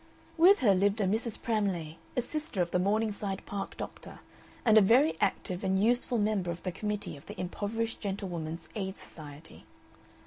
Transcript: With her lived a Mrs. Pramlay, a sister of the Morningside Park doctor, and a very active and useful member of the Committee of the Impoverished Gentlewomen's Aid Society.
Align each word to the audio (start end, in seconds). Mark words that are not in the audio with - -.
With 0.35 0.61
her 0.61 0.73
lived 0.73 0.99
a 0.99 1.03
Mrs. 1.05 1.39
Pramlay, 1.43 1.97
a 2.17 2.23
sister 2.23 2.63
of 2.63 2.71
the 2.71 2.79
Morningside 2.79 3.45
Park 3.45 3.77
doctor, 3.77 4.19
and 4.65 4.75
a 4.75 4.81
very 4.81 5.15
active 5.21 5.63
and 5.63 5.77
useful 5.79 6.17
member 6.17 6.49
of 6.49 6.63
the 6.63 6.71
Committee 6.71 7.15
of 7.15 7.27
the 7.27 7.39
Impoverished 7.39 8.01
Gentlewomen's 8.01 8.67
Aid 8.73 8.97
Society. 8.97 9.63